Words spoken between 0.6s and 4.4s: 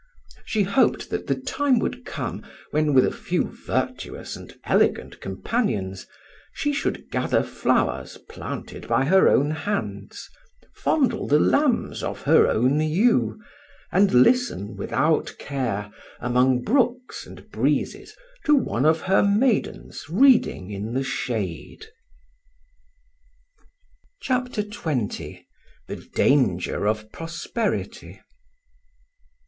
hoped that the time would come when, with a few virtuous